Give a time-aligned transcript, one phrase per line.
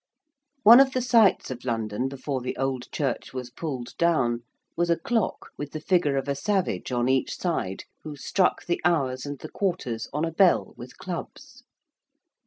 [0.63, 4.39] One of the sights of London before the old church was pulled down
[4.75, 8.81] was a clock with the figure of a savage on each side who struck the
[8.83, 11.61] hours and the quarters on a bell with clubs.